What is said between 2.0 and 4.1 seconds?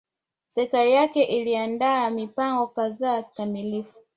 mipango kadhaa kikamilifu